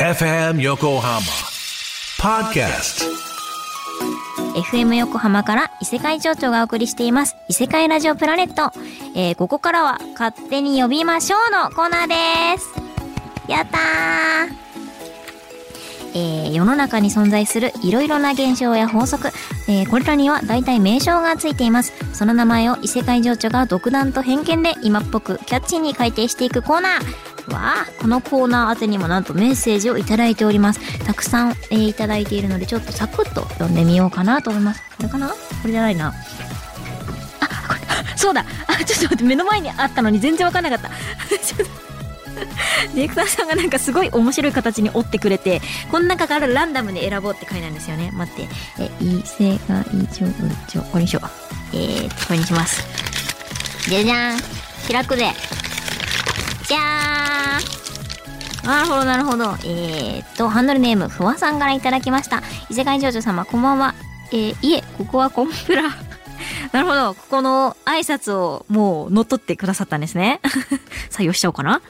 [0.00, 1.20] FM Yokohama
[2.20, 3.04] Podcast
[4.54, 7.34] FM 横浜から異世界情緒がお送りしています。
[7.48, 8.70] 異世界ラジオプラネット、
[9.16, 12.70] えーここからは勝手に呼びましょうのコーナーです。
[13.48, 14.54] やったー。
[16.14, 19.28] えー世の中に存在するいろいろな現象や法則、
[19.68, 21.92] えーこれらには大体名称がついています。
[22.14, 27.37] その名前を異世界情緒が独断と偏見で今っぽくキャッチーに改定していくコーナー。
[27.50, 31.04] わあこのコーナー宛てにもなんとメッセージをいただいております。
[31.04, 34.82] たくさん、えーいただいているのでちょっとサクッと読んでみようかなと思います。
[34.96, 35.28] これかな？
[35.28, 36.08] これじゃないな。
[36.08, 37.80] あこれ
[38.16, 38.44] そうだ。
[38.66, 40.88] あ ちょっと待って目の前にあったのに全然わかんなかった。
[40.88, 41.88] ちょっと
[42.94, 48.10] ディレクターさんがなんかすごい面白い形に折ってくれてこの中からランダムで選ぼうって書いてあるんですよね。
[48.12, 48.48] 待って。
[48.78, 50.26] え異世界情
[50.78, 51.28] 緒これにしよう。
[51.72, 52.82] えーとこれにします。
[53.88, 54.38] じゃじゃん。
[54.90, 55.32] 開くぜ
[56.68, 59.44] じゃーんなるほど、なるほど。
[59.64, 62.42] えー、っと、ハンドルネーム、ふわさんから頂きました。
[62.68, 63.94] 異世界少女様、こんばんは。
[64.32, 65.84] えー、いえ、ここはコンプラ。
[66.72, 67.14] なるほど。
[67.14, 70.40] ここの挨拶をもう乗っ取ってくださったんですね。
[71.10, 71.80] 採用しちゃおうかな。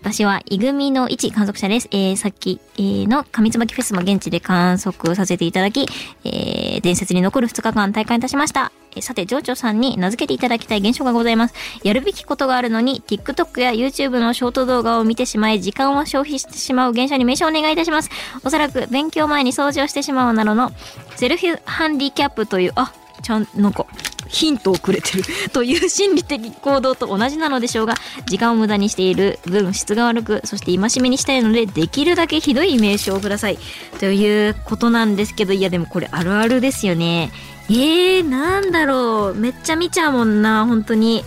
[0.00, 1.88] 私は、いぐみの一観測者です。
[1.90, 5.88] えー、さっき、えーの、上椿フェスも現地で観測させていただき、
[6.24, 8.72] えー、伝説に残る2日間体感いたしました。
[9.00, 11.54] さて、情緒さんに名付けていただきたい現象がございます。
[11.82, 18.10] やるべきことがあるのに、TikTok や YouTube のショート動画を見てしまい、時間を消費してしまう現象に名称をお願いいたします。
[18.42, 20.72] おそらく、勉強前に掃除をしてしまうなどの、
[21.16, 22.92] セルフハンディキャップという、あ、
[23.22, 23.86] ちゃん、なんか、
[24.28, 27.94] ヒントをくれてるという心理的行動と同じなのでしょうが
[28.26, 33.58] 時間を無駄にしている分質が悪くそして戒めにしたいのでできるだけひどい名称をください
[33.98, 37.30] ということなんですけどいやでもこれあるあるですよね。
[37.68, 39.34] えー、なんだろう。
[39.34, 40.66] めっちゃ見ちゃうもんな。
[40.66, 41.24] 本当に。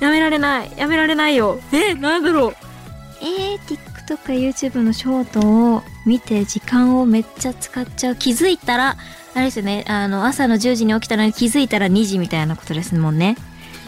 [0.00, 0.72] やめられない。
[0.76, 1.60] やめられないよ。
[1.72, 2.56] えー、なんだろう。
[3.20, 8.16] えー、TikTok や YouTube のショートを見て時間をめっちゃ使っちゃう。
[8.16, 8.96] 気づいたら
[9.34, 9.84] あれですよね。
[9.88, 13.36] あの朝の10時に起きたのに気づいたら2時みたいなことですもんね。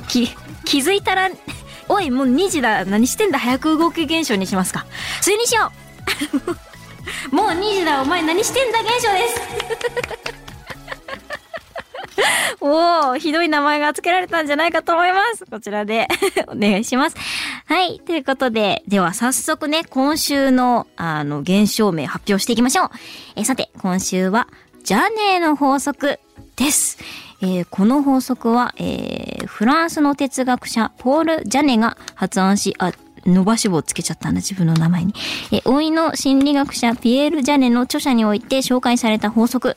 [0.09, 0.29] き
[0.65, 1.31] 気づいたら
[1.89, 2.85] おいもう2時だ。
[2.85, 3.39] 何してんだ？
[3.39, 4.87] 早く動け現象にしますか。
[5.21, 5.71] それにしよ
[7.33, 7.35] う。
[7.35, 8.03] もう2時だ。
[8.03, 8.81] お前何してんだ？
[8.81, 10.16] 現象です。
[12.61, 15.45] おおひどい名前が付けられたんじゃないかと思います。
[15.47, 16.09] こちらで
[16.49, 17.17] お願いします。
[17.67, 18.01] はい。
[18.01, 22.91] ということで、では早速ね、今週の、あの、現象名発表していきましょう。
[23.37, 24.49] えさて、今週は、
[24.85, 26.19] ジャネーの法則
[26.57, 26.99] です。
[27.43, 32.93] えーこの法則は、えーフランスの哲学者、ポール・ジャネが発案し、あ、
[33.27, 35.15] 伸ばし棒つけちゃったんだ、自分の名前に。
[35.53, 39.77] えー、老いの心理学者、ピエール・ジャネの著者において紹介された法則。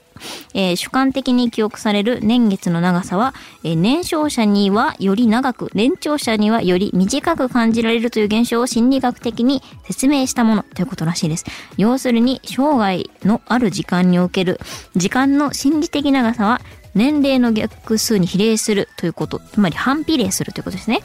[0.53, 3.33] えー主観的に記憶される年月の長さは、
[3.63, 11.45] えー年少者にはより長く、年長者にはより短く感じられるという現象を心理学的に説明したものということらしいです。
[11.77, 14.59] 要するに、生涯のある時間における
[14.95, 16.61] 時間の心理的長さは、
[16.95, 21.01] 年齢の逆数に比例するということ、つまり反比例するということですね。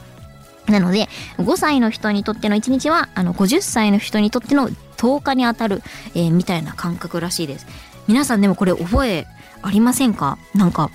[0.67, 5.83] なので、5歳の人にとっての1日は、あの、50歳の人にとっての10日に当たる、
[6.15, 7.67] えーみたいな感覚らしいです。
[8.07, 9.27] 皆さんでもこれ覚え
[9.61, 10.37] ありませんか？
[10.53, 10.91] なんか、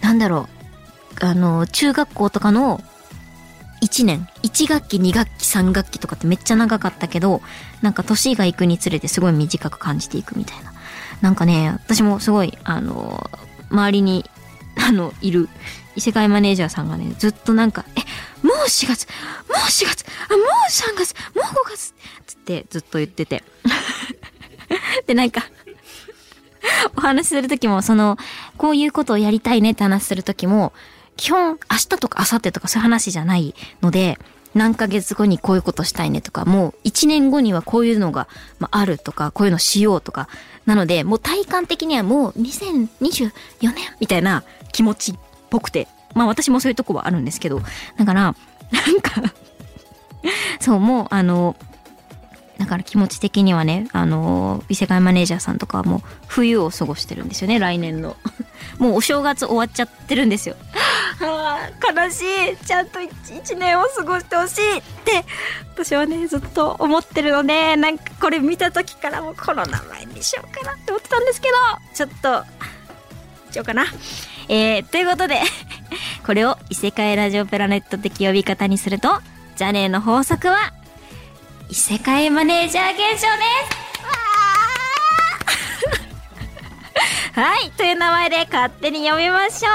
[0.00, 0.48] なんだろ
[1.20, 1.24] う。
[1.24, 2.80] あの、中学校とかの
[3.82, 7.42] 1年、1学期、2学期、3学期とかってめっちゃ長かったけど、
[7.82, 10.72] なんか年が行くにつれてすごい短く感じていくみたいな。
[11.20, 13.30] なんかね、私もすごい、あの、
[13.70, 14.24] 周りに、
[14.86, 15.48] あの、いる
[15.96, 18.00] 異世界マネージャーさんがね、ずっとなんか、え、
[18.48, 19.06] もう4月。
[19.06, 20.04] もう4月。
[20.30, 21.14] あ、もう3月。
[21.34, 21.94] もう5月。
[22.26, 23.44] つってずっと言ってて。
[25.06, 25.44] で、なんか、
[26.96, 28.16] お話しするときも、その、
[28.56, 30.72] こういうことをやりたいねって話するときも、
[31.16, 34.18] 基本、明日とか明後日とかそういう話じゃないので、
[34.54, 40.28] 何ヶ月後にこういうことしたいねとか、もう1年後にはこういうのが、ま、あるとか、こういうのしようとか、
[40.64, 45.14] なので、もう体感的にはもう2024年みたいな気持ちっ
[45.50, 45.86] ぽくて、
[46.18, 47.62] まあ私もそういうとこはあるんですけど、
[47.96, 49.22] だから、なんか、
[50.60, 51.56] そう、もうあの、
[52.58, 58.16] だから気持ち的にはね、あの、異世界マネージャーさんとかはもう冬を過ごしてるんですよね、来年の。
[58.78, 60.56] もうお正月終わっちゃってるんですよ。
[61.20, 62.56] は あ、悲しい。
[62.66, 65.24] ちゃんと一年を過ごしてほしいって、
[65.74, 71.54] 私はね、ずっと思ってるので、なんかこれ見た時からもうこの名前にしようかなって思ってたんですけど、
[71.94, 72.44] ちょっと、
[73.52, 73.86] しようかな。
[74.48, 75.40] えー、ということで、
[76.28, 79.08] これを異世界ラジオプラネット的呼び方にすると、
[79.56, 80.74] ジャネーの法則は、
[81.70, 83.44] 異世界マネージャー現象で
[87.32, 87.32] す。
[87.40, 89.68] はい、という名前で勝手に読みましょ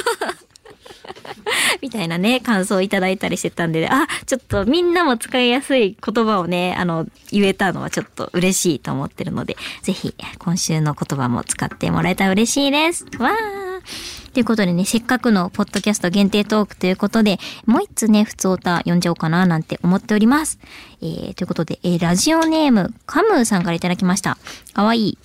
[1.82, 13.06] みたいなね、感想をいただいたりしてたんで、あ、ちょっとみんなも使いやすい言葉をね、あの、言えたのはちょっと嬉しいと思ってるので、ぜひ今週の言葉も使ってもらえたら嬉しいです。
[13.18, 20.58] わーということでね、せっかくのポッドキャスト限定トークということで、もう一つね、普通歌読んじゃおうかななんて思っております。
[21.02, 24.38] えー、ということで、えー、ラジオネーム、カムーさんからいただきました。
[24.74, 25.18] かわいい。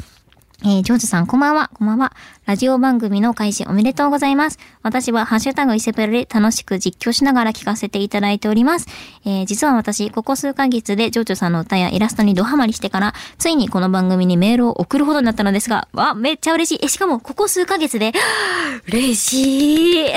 [0.65, 1.71] えー、ジョージさん、こんばんは。
[1.75, 2.13] こんばんは。
[2.47, 4.59] ラジオ番組の開始おめでとうございます。
[4.83, 8.87] 私はハッシュタグイセプラで楽しく実況しながら聞かせていただいております。
[9.27, 16.85] えー、実は私、ここ数ヶ月でジョージさんの歌やイラストにドハマりしてから、ついにこの番組にメールを送るほどになったのですが、わ、めっちゃ嬉しい。
[16.85, 18.13] え、しかも、ここ数ヶ月で、
[18.89, 20.11] 嬉しい。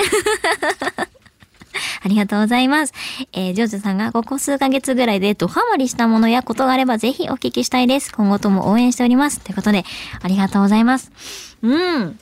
[2.02, 2.94] ありがとうございます。
[3.32, 8.12] えー、ジョージさんがここ数ヶ月ぐらいでドハマりしたものやことがあればぜひお聞きしたいです。
[8.12, 9.40] 今後とも応援しております。
[9.40, 9.84] ということで、
[10.22, 11.10] ありがとうございます。
[11.62, 12.18] うん。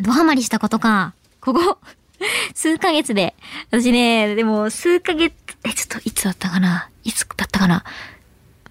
[0.00, 1.14] ドハマりしたことか。
[1.40, 1.78] ここ、
[2.54, 3.34] 数ヶ月で。
[3.70, 5.34] 私ね、でも数ヶ月、
[5.64, 7.84] え、ちょっといつだったかないつだったかな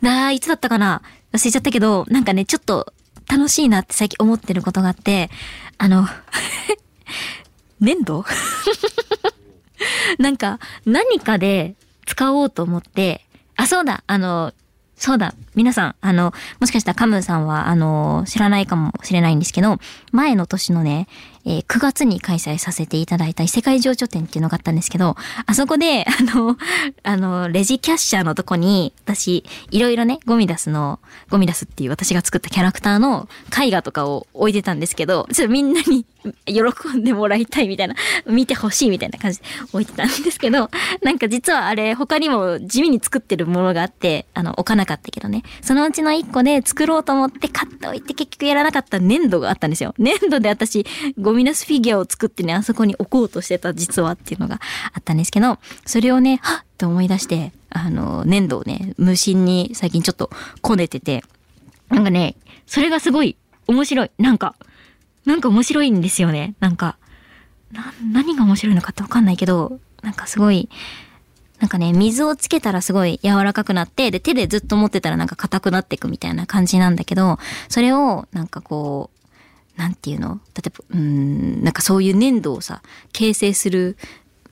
[0.02, 1.02] なあ、いつだったかな
[1.34, 2.94] 忘れちゃったけど、なんかね、ちょっと
[3.28, 5.30] 楽しいなって最近思ってることがあって、
[5.78, 6.08] あの、
[7.80, 8.24] 粘土？
[10.20, 14.54] なんか、何かで使おうと思って、あ、そうだ、あの、
[14.96, 19.78] そうだ、皆さん、あの、もしかしたらカムーさんは、あの、知らないかもしれないんですけど、
[20.12, 21.08] 前の年のね、
[21.46, 25.16] えー9月に開催させていただいた異世界情緒展っていうのがあったんですけど、
[25.46, 26.58] あそこで、 あの、
[27.04, 31.00] あの、レジキャッシャーのとこに、私、いろいろね、ゴミダスの、
[31.30, 33.28] ゴミダスっていう私が作ったキャラクターの
[33.62, 36.06] 絵画とかを置いてたんですけど、ちょっとみんなに
[36.46, 37.96] 喜んでもらいたいみたいな、
[38.26, 40.70] 見てほしいみたいな感じで置いてたんですけど、
[41.04, 49.94] なんか実はあれ、他にも地味に作ってるものがあって、あの、置かなかったけどね、そのうちの一個で作ろうと思って買っておいて結局やらなかった粘土があったんですよ。
[49.98, 50.86] 粘土で私、
[51.20, 54.60] ゴミナスフィギュアを作ってね、あそこに置こうとしてた実はっていうのが
[54.94, 60.30] あったんですけど、それをね、はっと思い出して、あの、粘土をね、無心に最近ちょっと
[60.62, 61.24] こねてて、
[61.90, 64.12] なんかね、それがすごい面白い。
[64.18, 64.56] なんか、
[65.26, 66.56] なんか面白いんですよね。
[66.60, 66.98] なんか、
[67.72, 70.70] な、何が面白いのかってわかんないけど、なんかすごい、
[71.60, 79.15] なんかね、水をつけたらすごい柔らかくなって、で、手でずっと持ってたらなんか硬くなっていくみたいな感じなんだけど、それを、なんかこう、
[79.76, 80.40] なんていうの？
[80.56, 83.98] 例えば、うん、なんかそういう粘土をさ、形成する、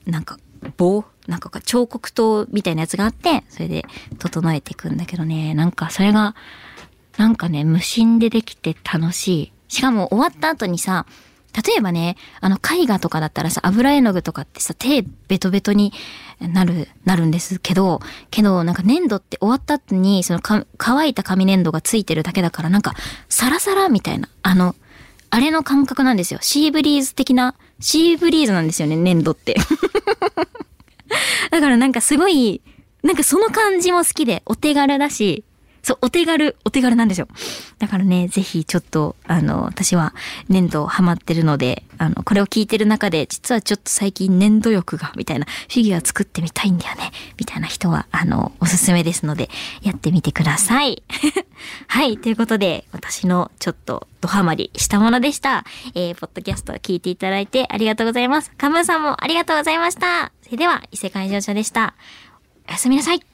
[0.06, 0.38] なんか
[0.76, 1.04] 棒？
[1.26, 3.86] なんか彫刻刀みたいなやつがあって、それで
[4.18, 6.34] 整えていくんだけどね、なんかそれが、
[7.16, 9.52] なんかね、無心でできて楽しい。
[9.68, 11.06] しかも終わった後にさ、
[11.66, 15.94] 例えばね、あの絵画とかだったらさ、油絵の具とかってさ、手ベトベトに
[16.40, 18.00] なる、なるんですけど、
[18.30, 20.40] けどなんか粘土って終わった後に、その
[20.76, 22.94] 乾いた紙粘土がついてるだけだから、なんか
[23.28, 24.74] サラサラみたいな、あの、
[25.34, 26.38] あれの感覚なんですよ。
[26.42, 29.56] シーブリーズ的な、シーブリーズなんですよね、粘土って。
[31.50, 32.62] だからなんかすごい、
[33.02, 35.42] なんかその感じも好きで、お手軽だし、
[35.84, 37.28] そう、お手軽、お手軽なんですよ。
[37.78, 40.14] だからね、ぜひちょっと、あの、私は
[40.48, 49.50] 粘土ハマってるので、あの、これを聞いてる中で、実はちょっと最近粘土欲が、みたいな、フィギュア作ってみたいんだよね、みたいな人は、あの、おすすめですので、
[49.82, 51.02] やってみてください。
[51.86, 55.66] はい、ということで、私のちょっとドハマりしたものでした。
[55.94, 58.50] えー、ポッドキャスト聞いていただいてありがとうございます。
[58.56, 60.32] カムーさんもありがとうございました。
[60.42, 61.94] それでは、異世界情緒でした。
[62.68, 63.33] おやすみなさい。